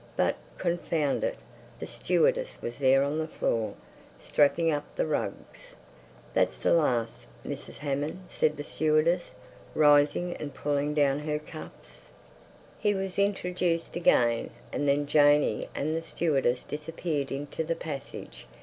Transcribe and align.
But—confound 0.17 1.23
it!—the 1.23 1.85
stewardess 1.85 2.57
was 2.59 2.79
there 2.79 3.03
on 3.03 3.19
the 3.19 3.27
floor, 3.27 3.75
strapping 4.19 4.71
up 4.71 4.95
the 4.95 5.05
rugs. 5.05 5.75
"That's 6.33 6.57
the 6.57 6.73
last, 6.73 7.27
Mrs. 7.45 7.77
Hammond," 7.77 8.23
said 8.27 8.57
the 8.57 8.63
stewardess, 8.63 9.35
rising 9.75 10.35
and 10.37 10.55
pulling 10.55 10.95
down 10.95 11.19
her 11.19 11.37
cuffs. 11.37 12.13
He 12.79 12.95
was 12.95 13.19
introduced 13.19 13.95
again, 13.95 14.49
and 14.73 14.87
then 14.87 15.05
Janey 15.05 15.69
and 15.75 15.95
the 15.95 16.01
stewardess 16.01 16.63
disappeared 16.63 17.31
into 17.31 17.63
the 17.63 17.75
passage. 17.75 18.47